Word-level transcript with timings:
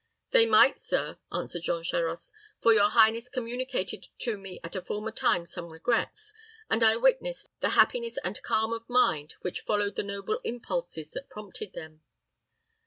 "They 0.31 0.47
might, 0.47 0.79
sir," 0.79 1.19
answered 1.31 1.61
Jean 1.61 1.83
Charost; 1.83 2.31
"for 2.59 2.73
your 2.73 2.89
highness 2.89 3.29
communicated 3.29 4.07
to 4.21 4.35
me 4.35 4.59
at 4.63 4.75
a 4.75 4.81
former 4.81 5.11
time 5.11 5.45
some 5.45 5.67
regrets, 5.67 6.33
and 6.71 6.83
I 6.83 6.95
witnessed 6.95 7.49
the 7.59 7.69
happiness 7.77 8.17
and 8.23 8.41
calm 8.41 8.73
of 8.73 8.89
mind 8.89 9.35
which 9.41 9.61
followed 9.61 9.97
the 9.97 10.01
noble 10.03 10.41
impulses 10.43 11.11
that 11.11 11.29
prompted 11.29 11.73
them. 11.73 12.01